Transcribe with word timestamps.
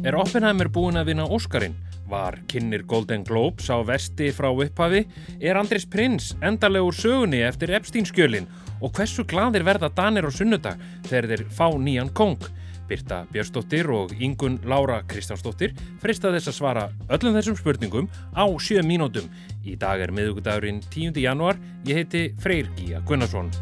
Er 0.00 0.16
Oppenheimer 0.16 0.70
búin 0.72 0.96
að 0.96 1.10
vinna 1.10 1.26
Óskarinn? 1.28 1.74
Var 2.08 2.38
kynir 2.48 2.86
Golden 2.88 3.20
Globes 3.20 3.66
á 3.68 3.84
vesti 3.84 4.30
frá 4.32 4.48
upphafi? 4.48 5.02
Er 5.44 5.58
Andris 5.60 5.84
Prins 5.84 6.30
endarlegur 6.40 6.96
sögunni 6.96 7.42
eftir 7.44 7.74
Epstein-skjölin? 7.76 8.48
Og 8.80 8.94
hversu 8.96 9.26
gladir 9.28 9.66
verða 9.66 9.90
Danir 9.92 10.24
og 10.24 10.32
Sunnudag 10.32 10.80
þegar 11.04 11.28
þeir 11.28 11.42
fá 11.52 11.66
nýjan 11.76 12.08
kong? 12.16 12.40
Birta 12.88 13.20
Björnsdóttir 13.30 13.92
og 13.92 14.14
Ingun 14.16 14.56
Lára 14.64 15.02
Kristjánsdóttir 15.06 15.76
frista 16.00 16.32
þess 16.32 16.48
að 16.48 16.56
svara 16.56 16.86
öllum 17.12 17.36
þessum 17.36 17.58
spurningum 17.60 18.08
á 18.32 18.48
7 18.48 18.80
mínútum. 18.88 19.28
Í 19.68 19.76
dag 19.76 20.00
er 20.00 20.16
miðugudagurinn 20.16 20.80
10. 20.88 21.20
januar. 21.20 21.60
Ég 21.84 22.00
heiti 22.00 22.30
Freyr 22.40 22.72
Gíja 22.80 23.04
Gunnarsson. 23.04 23.52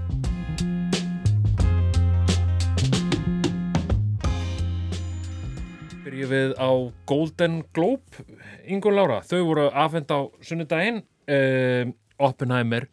Við 6.27 6.55
á 6.59 6.71
Golden 7.07 7.63
Globe. 7.77 8.25
Ingun 8.67 8.97
Lára, 8.99 9.21
þau 9.23 9.41
voru 9.47 9.69
afhend 9.71 10.11
á 10.11 10.27
sunnudaginn. 10.43 11.05
Uh, 11.29 11.93
Oppenheimer 12.19 12.89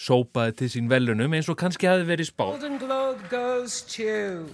sópaði 0.00 0.56
til 0.62 0.70
sín 0.72 0.88
velunum 0.90 1.34
eins 1.36 1.48
og 1.52 1.58
kannski 1.60 1.88
hafi 1.90 2.06
verið 2.08 2.30
spáð. 2.32 2.56
Golden 2.56 2.78
Globe 2.80 3.30
goes 3.30 3.82
to 3.92 4.48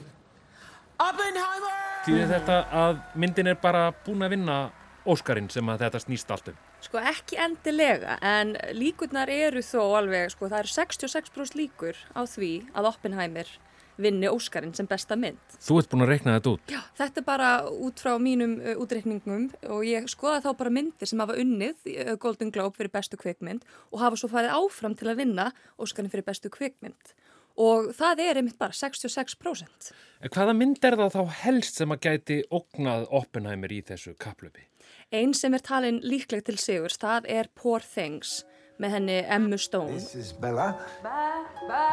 Oppenheimer! 0.96 1.76
Þýðir 2.06 2.30
þetta 2.30 2.56
að 2.82 2.98
myndin 3.18 3.50
er 3.52 3.58
bara 3.60 3.88
búin 4.06 4.24
að 4.26 4.36
vinna 4.36 4.58
Óskarinn 5.06 5.50
sem 5.52 5.68
að 5.70 5.84
þetta 5.84 6.00
snýst 6.02 6.32
allt 6.34 6.50
um? 6.50 6.58
Sko 6.82 7.00
ekki 7.00 7.38
endilega, 7.40 8.16
en 8.22 8.54
líkurnar 8.76 9.30
eru 9.32 9.62
þó 9.64 9.96
alveg, 10.00 10.30
sko 10.34 10.50
það 10.50 10.64
eru 10.64 10.72
66% 10.74 11.58
líkur 11.58 11.98
á 12.14 12.22
því 12.28 12.50
að 12.74 12.90
Oppenheimer 12.90 13.50
vinni 14.00 14.28
Óskarinn 14.30 14.74
sem 14.76 14.88
besta 14.88 15.16
mynd. 15.18 15.58
Þú 15.62 15.80
ert 15.80 15.90
búin 15.92 16.04
að 16.06 16.12
reikna 16.12 16.36
þetta 16.36 16.54
út? 16.54 16.72
Já, 16.72 16.80
þetta 17.00 17.22
er 17.22 17.26
bara 17.26 17.50
út 17.70 18.02
frá 18.02 18.16
mínum 18.22 18.56
uh, 18.60 18.74
útreikningum 18.82 19.48
og 19.72 19.86
ég 19.88 20.08
skoða 20.12 20.42
þá 20.44 20.50
bara 20.58 20.74
myndir 20.78 21.10
sem 21.10 21.22
hafa 21.22 21.38
unnið 21.40 21.92
uh, 21.94 22.12
Golden 22.22 22.52
Globe 22.54 22.76
fyrir 22.78 22.92
bestu 22.94 23.20
kvikmynd 23.20 23.64
og 23.92 24.02
hafa 24.02 24.20
svo 24.20 24.30
farið 24.32 24.56
áfram 24.58 24.96
til 24.98 25.10
að 25.12 25.22
vinna 25.22 25.50
Óskarinn 25.80 26.12
fyrir 26.12 26.26
bestu 26.28 26.52
kvikmynd 26.52 27.16
og 27.56 27.92
það 27.96 28.22
er 28.26 28.40
einmitt 28.40 28.58
bara 28.60 28.76
66%. 28.76 29.92
En 30.20 30.32
hvaða 30.32 30.54
mynd 30.56 30.84
er 30.84 30.96
það 31.00 31.14
þá 31.16 31.36
helst 31.42 31.80
sem 31.80 31.94
að 31.94 32.02
gæti 32.08 32.40
ógnað 32.52 33.06
Oppenheimer 33.16 33.72
í 33.72 33.82
þessu 33.86 34.12
kaplöpi? 34.20 34.66
Einn 35.14 35.32
sem 35.38 35.54
er 35.54 35.64
talin 35.64 36.00
líkleg 36.04 36.44
til 36.46 36.58
sigurs, 36.60 36.98
það 37.00 37.30
er 37.30 37.50
Poor 37.54 37.84
Things 37.84 38.42
með 38.82 38.98
henni 38.98 39.20
Emmu 39.22 39.58
Stone. 39.60 39.96
This 39.96 40.14
is 40.14 40.32
Bella. 40.36 40.74
Bella, 41.02 41.86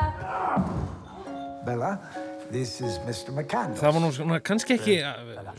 this 2.51 2.81
is 2.81 2.99
Mr. 3.07 3.31
McCandles. 3.33 3.79
Það 3.79 3.95
var 3.95 4.03
nú 4.03 4.11
svona, 4.13 4.39
kannski 4.43 4.75
ekki 4.77 4.97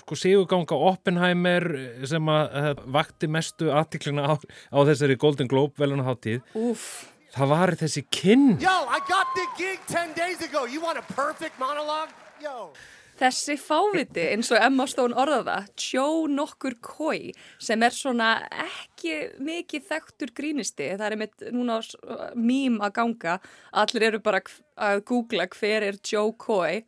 sko 0.02 0.18
siguganga 0.18 0.76
Oppenheimer 0.90 1.66
sem 2.06 2.30
að 2.30 2.84
vakti 2.94 3.30
mestu 3.30 3.72
aðtiklina 3.74 4.28
á, 4.28 4.34
á 4.38 4.78
þessari 4.86 5.16
Golden 5.16 5.50
Globe 5.50 5.74
velunaháttíð. 5.80 6.42
Úf. 6.54 7.10
Það 7.34 7.50
var 7.50 7.74
þessi 7.80 8.04
kinn. 8.14 8.50
Yo, 8.62 8.74
I 8.86 9.00
got 9.08 9.32
the 9.34 9.46
gig 9.58 9.80
10 9.90 10.14
days 10.14 10.42
ago. 10.44 10.66
You 10.66 10.80
want 10.80 10.98
a 10.98 11.06
perfect 11.14 11.58
monologue? 11.58 12.12
Yo. 12.42 12.70
Þessi 13.14 13.54
fáviti, 13.62 14.24
eins 14.32 14.48
og 14.50 14.58
Emma 14.58 14.88
Stone 14.90 15.14
orðaða, 15.22 15.60
Joe 15.78 16.26
nokkur 16.30 16.74
koi, 16.82 17.30
sem 17.62 17.82
er 17.86 17.94
svona 17.94 18.30
ekki 18.64 19.20
mikið 19.38 19.84
þekktur 19.86 20.32
grínisti. 20.34 20.88
Það 20.98 21.06
er 21.06 21.20
mitt 21.20 21.44
núna 21.54 21.78
mým 22.34 22.80
að 22.82 22.96
ganga. 22.96 23.36
Allir 23.84 24.08
eru 24.08 24.20
bara 24.24 24.42
að 24.74 25.04
googla 25.06 25.46
hver 25.54 25.86
er 25.92 26.00
Joe 26.02 26.34
Coy. 26.34 26.82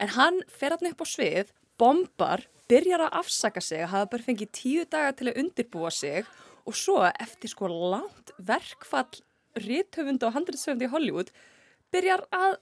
En 0.00 0.14
hann 0.16 0.40
fer 0.48 0.72
alltaf 0.72 0.96
upp 0.96 1.04
á 1.04 1.08
svið, 1.12 1.52
bombar, 1.76 2.46
byrjar 2.72 3.04
að 3.06 3.20
afsaka 3.20 3.60
sig, 3.60 3.84
hafa 3.84 4.08
bara 4.16 4.26
fengið 4.26 4.52
tíu 4.56 4.86
daga 4.88 5.12
til 5.16 5.28
að 5.30 5.42
undirbúa 5.44 5.92
sig 5.92 6.24
og 6.66 6.74
svo 6.74 7.02
eftir 7.06 7.52
sko 7.52 7.68
langt 7.70 8.32
verkfall 8.42 9.20
rithöfunda 9.60 10.28
og 10.28 10.36
handriðsöfunda 10.36 10.88
í 10.88 10.92
Hollywood 10.92 11.30
byrjar 11.94 12.24
að 12.34 12.56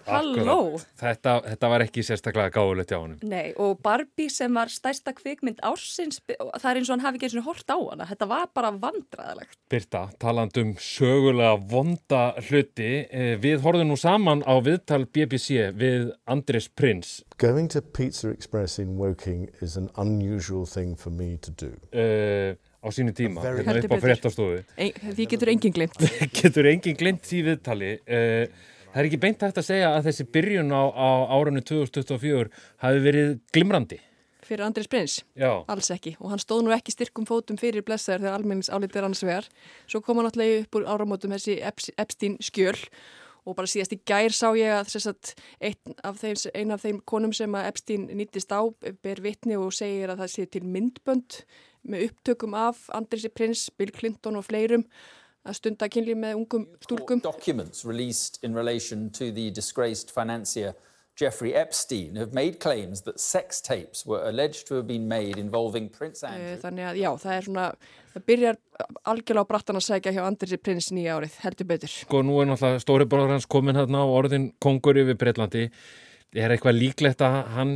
Halló? 0.10 0.58
Þetta, 1.00 1.32
þetta 1.46 1.70
var 1.72 1.84
ekki 1.86 2.04
sérstaklega 2.06 2.52
gáðulegt 2.54 2.92
hjá 2.92 2.98
honum. 3.00 3.18
Nei, 3.24 3.54
og 3.56 3.78
Barbie 3.84 4.28
sem 4.32 4.52
var 4.56 4.68
stærsta 4.72 5.14
kvikmynd 5.16 5.62
ársins, 5.66 6.20
það 6.28 6.68
er 6.70 6.80
eins 6.82 6.90
og 6.90 6.94
hann 6.96 7.04
hafi 7.06 7.20
ekki 7.20 7.30
eins 7.30 7.38
og 7.40 7.48
hort 7.48 7.72
á 7.72 7.78
hana. 7.80 8.08
Þetta 8.12 8.28
var 8.30 8.46
bara 8.54 8.72
vandræðilegt. 8.84 9.56
Birta, 9.72 10.04
taland 10.22 10.60
um 10.62 10.74
sögulega 10.80 11.56
vonda 11.72 12.22
hluti. 12.48 12.90
eh, 13.10 13.36
Við 13.40 13.64
horfum 13.64 13.88
nú 13.90 13.96
saman 14.00 14.44
á 14.44 14.54
viðtal 14.62 15.06
BBC 15.08 15.70
við 15.76 16.12
Andris 16.28 16.68
Prins. 16.68 17.22
Going 17.38 17.68
to 17.72 17.80
Pizza 17.82 18.30
Express 18.32 18.78
in 18.78 18.96
Woking 19.00 19.48
is 19.60 19.76
an 19.76 19.90
unusual 19.96 20.66
thing 20.66 20.94
for 20.96 21.10
me 21.10 21.36
to 21.38 21.50
do. 21.50 21.72
Uh, 21.92 22.54
á 22.82 22.88
sínu 22.94 23.12
tíma, 23.16 23.42
hérna 23.44 23.76
upp 23.80 23.94
á 23.94 23.98
fréttastofu. 24.02 24.62
Því 24.76 25.28
getur 25.32 25.52
enginn 25.52 25.74
glimt. 25.76 26.00
Getur 26.40 26.68
enginn 26.70 26.98
glimt 26.98 27.22
því 27.26 27.42
viðtali. 27.50 27.92
Uh, 28.06 28.74
það 28.92 29.00
er 29.02 29.08
ekki 29.10 29.20
beint 29.22 29.46
hægt 29.46 29.60
að 29.62 29.68
segja 29.70 29.94
að 29.94 30.10
þessi 30.10 30.26
byrjun 30.36 30.70
á, 30.72 30.82
á 30.92 31.08
árunni 31.36 31.62
2024 31.66 32.50
hafi 32.84 33.02
verið 33.06 33.32
glimrandi. 33.56 34.00
Fyrir 34.46 34.62
Andris 34.62 34.86
Prins, 34.86 35.16
Já, 35.34 35.50
alls 35.66 35.88
ekki. 35.90 36.12
Og 36.22 36.30
hann 36.30 36.38
stóð 36.38 36.60
nú 36.62 36.70
ekki 36.70 36.92
styrkum 36.94 37.24
fótum 37.26 37.58
fyrir 37.58 37.82
blessaður 37.82 38.22
þegar 38.22 38.36
almennings 38.38 38.70
álítið 38.70 39.00
er 39.00 39.06
annars 39.08 39.24
vegar. 39.26 39.48
Svo 39.90 39.98
kom 40.06 40.20
hann 40.20 40.28
alltaf 40.28 40.52
upp 40.60 40.78
úr 40.78 40.84
áramótum 40.86 41.34
þessi 41.34 41.56
Eps- 41.66 41.90
Epstein 41.98 42.36
skjöl 42.38 42.78
og 43.46 43.56
bara 43.56 43.70
síðast 43.70 43.94
í 43.94 44.00
gær 44.06 44.34
sá 44.34 44.48
ég 44.58 44.74
að 44.74 44.90
einn 45.60 45.94
af 46.02 46.24
ein 46.52 46.74
af 46.74 46.82
þeim 46.82 47.00
konum 47.06 47.32
sem 47.32 47.54
að 47.54 47.68
Epstein 47.70 48.08
nýttist 48.18 48.50
á 48.50 48.66
ber 49.02 49.22
vitni 49.22 49.56
og 49.56 49.72
segir 49.72 50.10
að 50.10 50.24
það 50.24 50.32
sé 50.34 50.46
til 50.50 50.64
myndbönd 50.66 51.38
með 51.86 52.08
upptökum 52.10 52.56
af 52.58 52.88
Andrisi 52.90 53.30
Prins, 53.30 53.70
Bill 53.70 53.94
Clinton 53.94 54.36
og 54.36 54.48
fleirum 54.48 54.84
að 55.46 55.60
stunda 55.60 55.88
kynlíf 55.88 56.18
með 56.18 56.40
ungum 56.40 56.66
stúlkum. 56.82 57.22
Documents 57.22 57.84
released 57.86 58.42
in 58.42 58.54
relation 58.54 59.10
to 59.10 59.30
the 59.30 59.50
disgraced 59.50 60.10
financier 60.10 60.74
Jeffrey 61.16 61.54
Epstein 61.56 62.16
have 62.20 62.34
made 62.34 62.58
claims 62.60 63.02
that 63.02 63.18
sex 63.18 63.62
tapes 63.64 64.04
were 64.04 64.20
alleged 64.28 64.66
to 64.68 64.74
have 64.76 64.86
been 64.86 65.08
made 65.08 65.38
involving 65.40 65.88
Prince 65.88 66.22
Andrew. 66.22 66.58
Þannig 66.60 66.90
að 66.90 66.98
já, 67.00 67.08
það 67.22 67.36
er 67.36 67.46
svona, 67.46 67.64
það 68.12 68.26
byrjar 68.30 68.58
algjörlega 69.12 69.46
á 69.48 69.50
brattan 69.52 69.80
að 69.80 69.86
segja 69.86 70.12
hjá 70.12 70.22
Andrisi 70.26 70.58
Prins 70.60 70.90
nýja 70.92 71.16
árið, 71.16 71.38
heldur 71.40 71.70
betur. 71.70 71.94
sko 71.94 72.20
nú 72.20 72.36
er 72.42 72.50
náttúrulega 72.50 72.84
stóri 72.84 73.08
bróður 73.08 73.32
hans 73.32 73.48
komin 73.48 73.80
hérna 73.80 74.04
á 74.04 74.06
orðin 74.12 74.50
kongur 74.60 75.00
yfir 75.00 75.16
Breitlandi. 75.16 75.70
Er 76.36 76.52
eitthvað 76.52 76.76
líklegt 76.82 77.24
að 77.24 77.38
hann 77.56 77.74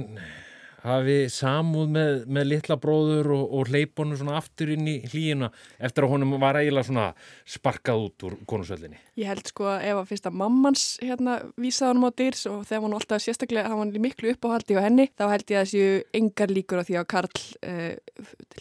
hafi 0.84 1.16
samúð 1.32 1.90
með, 1.94 2.10
með 2.30 2.48
litla 2.50 2.76
bróður 2.80 3.30
og, 3.34 3.44
og 3.58 3.70
hleyponu 3.70 4.16
svona 4.18 4.38
aftur 4.40 4.72
inn 4.74 4.86
í 4.88 4.96
hlýjuna 5.10 5.50
eftir 5.82 6.06
að 6.06 6.14
honum 6.14 6.36
var 6.40 6.58
eiginlega 6.60 6.88
svona 6.88 7.06
sparkað 7.48 8.04
út 8.06 8.26
úr 8.28 8.36
konusöllinni. 8.48 8.98
Ég 9.20 9.28
held 9.28 9.46
sko 9.50 9.68
að 9.68 9.84
ef 9.90 9.96
að 10.00 10.08
fyrst 10.10 10.28
að 10.30 10.38
mammans 10.40 10.84
hérna 11.02 11.32
vísaði 11.60 11.90
honum 11.92 12.08
á 12.08 12.10
dyrs 12.20 12.42
og 12.50 12.58
þegar 12.68 12.82
hann 12.86 12.96
alltaf 12.98 13.24
sérstaklega, 13.24 13.68
það 13.68 13.80
var 13.80 14.04
miklu 14.06 14.32
uppáhaldi 14.34 14.78
á 14.78 14.84
henni, 14.86 15.06
þá 15.12 15.24
held 15.34 15.46
ég 15.52 15.58
að 15.60 15.66
þessu 15.68 15.84
engar 16.20 16.50
líkur 16.54 16.80
á 16.80 16.84
því 16.88 16.94
að 17.00 17.08
Karl 17.14 17.36
uh, 17.68 17.92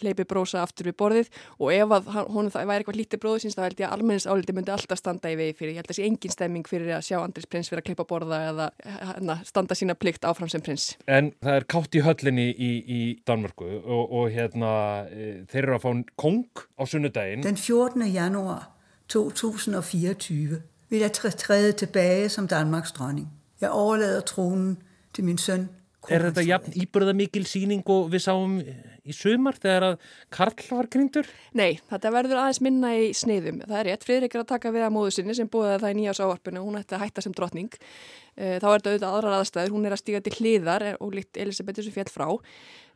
hleypi 0.00 0.24
brósa 0.28 0.64
aftur 0.64 0.90
við 0.90 0.96
borðið. 1.00 1.32
Og 1.60 1.68
ef 1.72 1.88
að 1.96 2.04
honum 2.20 2.52
það 2.52 2.68
væri 2.68 2.80
eitthvað 2.84 3.00
lítið 3.00 3.22
bróðu 3.24 3.44
síns 3.44 3.56
þá 3.56 3.64
held 3.66 3.80
ég 3.80 3.88
að 3.88 3.94
almennis 3.96 4.28
áliti 4.28 4.52
myndi 4.56 4.74
alltaf 4.74 5.00
standa 5.00 5.32
í 5.32 5.38
vegi 5.40 5.56
fyrir, 5.56 5.72
ég 5.72 5.80
held 5.80 5.88
að 5.88 5.94
þessi 5.94 6.08
engin 6.08 6.34
stemming 6.34 6.66
fyrir 6.68 6.92
að 6.96 7.06
sjá 7.08 7.16
Andris 7.20 7.48
prins 7.48 7.70
fyrir 7.70 7.80
að 7.82 7.88
klippa 7.88 8.06
borða 8.10 8.38
eða 8.50 8.66
hérna, 8.84 9.36
standa 12.14 12.18
sína 12.18 12.18
plikt 12.18 12.18
áfram 12.18 12.18
sem 12.18 12.18
prins. 12.18 12.18
En 12.18 12.18
það 12.18 12.18
er 12.18 12.18
kátt 12.18 12.22
í 12.22 12.26
höllinni 12.26 12.48
í, 12.50 12.70
í 12.86 13.22
Danmörku 13.26 13.64
og, 13.84 14.12
og 14.12 14.30
hérna 14.30 14.70
e, 15.10 15.44
þeir 15.50 15.62
eru 15.62 15.74
að 15.74 15.82
fá 15.82 16.04
kong 16.16 16.44
á 16.78 16.82
sunnudaginn. 16.86 17.42
Den 17.42 17.56
14. 17.56 18.02
januar 18.12 18.70
2024 19.08 20.62
vil 20.90 21.00
jeg 21.00 21.10
træ- 21.10 21.36
træde 21.36 21.72
tilbage 21.72 22.28
som 22.28 22.48
Danmarks 22.48 22.92
dronning. 22.92 23.28
Jeg 23.60 23.70
overlader 23.70 24.20
tronen 24.20 24.78
til 25.14 25.24
min 25.24 25.38
søn. 25.38 25.68
Er 26.08 26.22
þetta 26.24 26.42
jafn 26.46 26.76
íbyrða 26.80 27.12
mikil 27.18 27.42
síning 27.44 27.82
og 27.92 28.06
við 28.12 28.22
sáum 28.24 28.54
í 28.60 29.12
sumar 29.16 29.58
þegar 29.60 29.84
að 29.90 30.06
Karl 30.32 30.64
var 30.70 30.88
grindur? 30.92 31.28
Nei, 31.56 31.76
þetta 31.90 32.12
verður 32.14 32.40
aðeins 32.40 32.62
minna 32.64 32.92
í 32.96 33.10
sniðum. 33.16 33.60
Það 33.66 33.76
er 33.82 33.88
rétt, 33.90 34.06
Friðrik 34.08 34.36
er 34.36 34.42
að 34.44 34.48
taka 34.54 34.72
við 34.72 34.86
að 34.86 34.94
móðu 34.96 35.12
sinni 35.18 35.36
sem 35.36 35.50
búið 35.52 35.74
að 35.74 35.84
það 35.84 35.92
í 35.92 35.98
nýjás 36.00 36.22
ávarpinu 36.24 36.62
og 36.62 36.70
hún 36.70 36.80
ætti 36.80 36.96
að 36.96 37.04
hætta 37.04 37.24
sem 37.26 37.36
drottning. 37.36 37.76
Eh, 38.36 38.56
Þá 38.62 38.66
er 38.70 38.78
þetta 38.78 38.94
auðvitað 38.94 39.16
aðrar 39.18 39.38
aðstæður, 39.40 39.74
hún 39.76 39.88
er 39.90 39.96
að 39.96 40.02
stíga 40.02 40.22
til 40.24 40.36
hliðar 40.38 40.86
og 40.96 41.16
líkt 41.18 41.40
Elisabethu 41.44 41.84
sem 41.84 41.96
fjall 41.98 42.08
frá. 42.12 42.28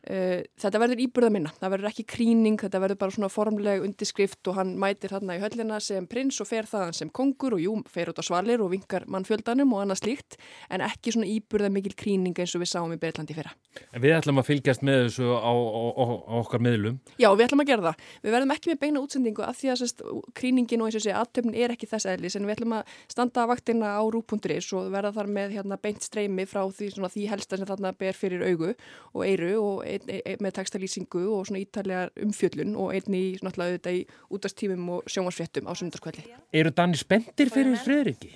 Uh, 0.05 0.43
þetta 0.61 0.81
verður 0.83 0.99
íburða 1.01 1.31
minna, 1.33 1.51
það 1.57 1.71
verður 1.73 1.89
ekki 1.89 2.03
kríning, 2.15 2.59
þetta 2.61 2.81
verður 2.83 2.99
bara 3.01 3.13
svona 3.15 3.29
formleg 3.33 3.85
undirskrift 3.87 4.51
og 4.51 4.59
hann 4.59 4.75
mætir 4.77 5.15
hann 5.15 5.31
í 5.33 5.39
höllina 5.41 5.79
sem 5.81 6.05
prins 6.05 6.37
og 6.43 6.49
fer 6.49 6.67
þaðan 6.69 6.93
sem 6.93 7.09
kongur 7.09 7.55
og 7.57 7.63
jú, 7.63 7.73
fer 7.89 8.11
út 8.11 8.21
á 8.21 8.23
svalir 8.25 8.61
og 8.61 8.69
vinkar 8.75 9.07
mannfjöldanum 9.09 9.73
og 9.73 9.81
annað 9.81 10.03
slíkt 10.03 10.37
en 10.69 10.83
ekki 10.85 11.15
svona 11.15 11.29
íburða 11.31 11.71
mikil 11.73 11.95
kríning 11.97 12.37
eins 12.37 12.53
og 12.53 12.61
við 12.61 12.69
sáum 12.75 12.93
í 12.93 12.99
Breitlandi 13.01 13.33
fyrra. 13.33 13.55
En 13.91 14.03
við 14.03 14.13
ætlum 14.19 14.39
að 14.43 14.49
fylgjast 14.51 14.85
með 14.85 15.01
þessu 15.07 15.31
á, 15.33 15.41
á, 15.41 15.53
á, 15.53 16.05
á 16.05 16.33
okkar 16.41 16.61
miðlum. 16.63 16.99
Já, 17.17 17.27
við 17.33 17.45
ætlum 17.47 17.63
að 17.63 17.71
gera 17.71 17.87
það. 17.89 18.05
Við 18.21 18.35
verðum 18.35 18.53
ekki 18.55 18.71
með 18.71 18.79
beina 18.83 19.01
útsendingu 19.01 19.45
af 19.45 19.57
því 19.59 19.71
að 19.73 19.81
sérst, 19.81 20.05
kríningin 20.37 20.83
og 20.83 20.91
eins 20.91 20.99
og 20.99 21.05
sé 21.05 21.15
aðtöfnin 21.17 21.57
er 21.65 21.73
ekki 21.73 21.89
þess 21.89 22.09
eðlis 22.13 22.37
en 22.37 22.45
við 22.45 22.59
ætlum 22.59 22.77
að 22.77 22.93
standa 23.11 23.47
vaktina 23.49 23.95
á 23.97 24.03
rú.is 24.05 24.69
og 24.77 24.93
verða 24.93 25.13
þar 25.17 25.31
með 25.39 25.57
hérna, 25.57 25.79
beint 25.81 26.05
streymi 26.05 26.47
frá 26.49 26.63
því, 26.69 26.91
því 27.01 27.27
helsta 27.31 27.59
sem 27.59 27.69
þarna 27.69 27.93
ber 27.97 28.17
fyrir 28.17 28.45
augu 28.45 28.71
og 29.15 29.25
eiru 29.25 29.51
og 29.59 29.83
ein, 29.95 30.13
ein, 30.15 30.41
með 30.43 30.55
textalýsingu 30.59 31.23
og 31.33 31.47
svona 31.49 31.61
ítalega 31.63 32.07
umfjöllun 32.25 32.75
og 32.79 32.93
einni 32.95 33.21
í 33.21 33.35
náttúrulega 33.43 33.75
auðvitað 33.75 33.99
í 33.99 34.01
útastífum 34.37 34.89
og 34.95 35.11
sjónvarsfrettum 35.11 35.69
á 35.69 35.73
sundarskvælli. 35.75 36.25
Eru 36.53 36.73
Danni 36.75 36.99
spendir 36.99 37.51
fyrir 37.53 37.77
Fredriki? 37.83 38.33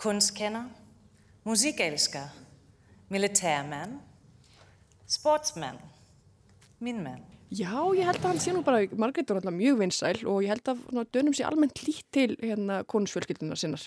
Kunstkenner, 0.00 0.70
musikelsker, 1.44 2.30
militærmann, 3.12 3.98
sportsmann, 5.06 5.78
minn 6.80 7.02
mann. 7.04 7.22
Já, 7.52 7.74
ég 7.92 8.06
held 8.08 8.22
að 8.22 8.28
hann 8.30 8.40
sé 8.40 8.52
nú 8.54 8.62
bara, 8.64 8.80
Margreit 8.96 9.28
er 9.28 9.36
náttúrulega 9.36 9.58
mjög 9.58 9.80
vinsæl 9.82 10.18
og 10.24 10.40
ég 10.40 10.52
held 10.54 10.70
að 10.72 11.08
dönum 11.12 11.34
sé 11.36 11.44
almennt 11.44 11.82
lít 11.84 12.06
til 12.14 12.30
hérna 12.40 12.80
konusfjölskyldunar 12.88 13.60
sinnar. 13.60 13.84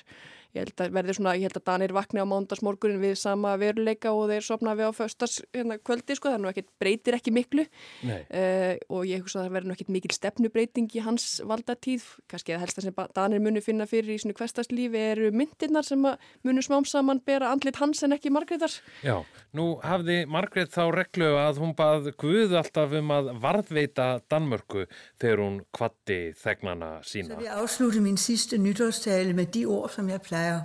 Ég 0.55 0.63
held 0.63 0.81
að 0.85 0.93
verði 0.95 1.13
svona, 1.17 1.33
ég 1.35 1.49
held 1.49 1.57
að 1.59 1.65
Danir 1.67 1.93
vakni 1.95 2.21
á 2.23 2.27
mándagsmorgunin 2.31 3.01
við 3.01 3.17
sama 3.19 3.55
veruleika 3.59 4.13
og 4.15 4.29
þeir 4.29 4.45
sopna 4.45 4.75
við 4.79 4.87
á 4.87 4.91
föstas 4.95 5.41
hérna, 5.51 5.75
kvöldi 5.83 6.15
sko, 6.15 6.31
þannig 6.31 6.51
að 6.51 6.59
það 6.61 6.69
breytir 6.79 7.17
ekki 7.17 7.33
miklu 7.35 7.65
uh, 7.65 8.75
og 8.87 9.01
ég 9.09 9.23
hugsa 9.23 9.41
að 9.41 9.49
það 9.49 9.57
verði 9.57 9.67
nú 9.67 9.75
ekkit 9.75 9.91
mikil 9.97 10.15
stefnubreiting 10.15 10.95
í 10.95 11.03
hans 11.03 11.25
valdatíð, 11.43 12.05
kannski 12.31 12.55
að 12.55 12.63
helst 12.63 12.79
að 12.79 12.87
sem 12.87 13.01
Danir 13.17 13.43
munu 13.43 13.63
finna 13.65 13.87
fyrir 13.89 14.15
í 14.15 14.19
svona 14.21 14.37
hverstaslífi 14.39 15.01
eru 15.11 15.33
myndirnar 15.35 15.87
sem 15.87 16.07
munu 16.47 16.63
smám 16.63 16.87
saman 16.87 17.19
bera 17.25 17.51
andlit 17.51 17.81
hans 17.81 18.05
en 18.07 18.15
ekki 18.15 18.31
Margreitar. 18.31 18.71
Já, 19.03 19.17
nú 19.55 19.73
hafði 19.83 20.21
Margreit 20.31 20.71
þá 20.71 20.85
reglu 20.95 21.33
að 21.41 21.59
hún 21.65 21.75
bað 21.75 22.13
Guð 22.21 22.55
alltaf 22.61 22.95
um 22.95 23.11
að 23.11 23.33
varðveita 23.55 24.07
Danmörku 24.31 24.85
þegar 25.21 25.43
hún 25.43 25.59
kvatti 25.75 26.21
þegnana 26.39 26.99
sína. 27.01 27.33
Så 27.33 27.41
vil 27.41 27.49
jeg 27.49 27.65
afslutte 27.65 28.05
min 28.05 28.21
sidste 28.21 28.61
nytårstale 28.61 29.35
med 29.35 29.53
de 29.55 29.65
ord, 29.65 29.91
som 29.95 30.09
jeg 30.11 30.23
plejer 30.27 30.63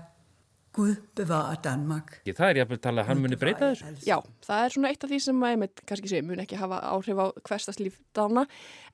Guð 0.71 1.01
bevara 1.19 1.57
Danmark. 1.59 2.21
Það 2.23 2.45
er 2.47 2.59
jafnveg 2.61 2.81
talað 2.85 3.03
að 3.03 3.09
hann 3.09 3.23
muni 3.25 3.39
breyta 3.39 3.73
þessu. 3.73 3.89
Já, 4.07 4.21
það 4.47 4.61
er 4.63 4.75
svona 4.77 4.93
eitt 4.93 5.03
af 5.03 5.11
því 5.11 5.19
sem 5.25 5.43
að 5.43 5.55
ég 5.57 5.83
kannski 5.91 6.11
sé, 6.13 6.21
mun 6.23 6.43
ekki 6.45 6.61
hafa 6.61 6.79
áhrif 6.93 7.19
á 7.19 7.27
hverstaslíf 7.49 7.97
dána, 8.15 8.45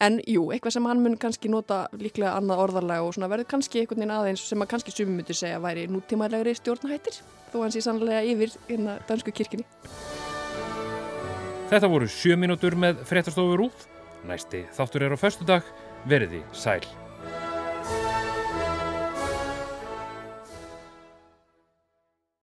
en 0.00 0.16
jú, 0.25 0.46
eitthvað 0.56 0.78
sem 0.78 0.88
hann 0.88 1.04
mun 1.04 1.19
kannski 1.20 1.52
nota 1.52 1.82
líklega 2.00 2.32
annað 2.40 2.62
orðarlega 2.64 3.04
og 3.04 3.12
svona 3.19 3.28
verður 3.28 3.50
kannski 3.52 3.82
einhvern 3.82 4.06
veginn 4.06 4.16
aðeins 4.16 4.46
sem 4.49 4.64
að 4.64 4.70
kannski 4.72 4.94
sumi 4.96 5.19
myndir 5.19 5.37
segja 5.37 5.60
væri 5.60 5.84
nútímaðlegri 5.92 6.56
stjórnahættir, 6.62 7.20
þó 7.52 7.58
hann 7.60 7.76
sé 7.76 7.84
sannlega 7.84 8.25
yfir 8.25 8.56
hérna 8.70 8.96
dansku 9.10 9.37
kirkini. 9.37 9.69
Þetta 11.66 11.88
voru 11.90 12.06
sjö 12.06 12.36
mínútur 12.38 12.76
með 12.78 13.00
fréttastofur 13.08 13.64
út. 13.66 13.88
Næsti 14.26 14.62
þáttur 14.76 15.06
er 15.08 15.14
á 15.14 15.18
förstu 15.18 15.46
dag. 15.48 15.66
Verði 16.06 16.44
sæl. 16.54 16.84